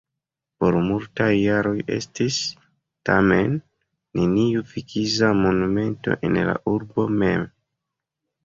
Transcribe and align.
Por 0.61 0.75
multaj 0.85 1.27
jaroj 1.39 1.73
estis, 1.97 2.39
tamen, 3.11 3.53
neniu 4.21 4.65
fizika 4.73 5.31
monumento 5.45 6.19
en 6.31 6.41
la 6.51 6.57
urbo 6.77 7.07
mem. 7.23 7.47